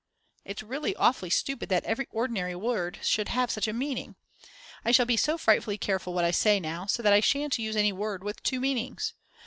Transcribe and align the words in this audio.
It's 0.43 0.63
really 0.63 0.95
awfully 0.95 1.29
stupid 1.29 1.69
that 1.69 1.83
every 1.83 2.07
ordinary 2.09 2.55
word 2.55 2.97
should 3.03 3.27
have 3.27 3.51
such 3.51 3.67
a 3.67 3.71
meaning. 3.71 4.15
I 4.83 4.91
shall 4.91 5.05
be 5.05 5.15
so 5.15 5.37
frightfully 5.37 5.77
careful 5.77 6.11
what 6.15 6.25
I 6.25 6.31
say 6.31 6.59
now, 6.59 6.87
so 6.87 7.03
that 7.03 7.13
I 7.13 7.19
shan't 7.19 7.59
use 7.59 7.75
any 7.75 7.91
word 7.93 8.23
with 8.23 8.41
two 8.41 8.59
meanings. 8.59 9.13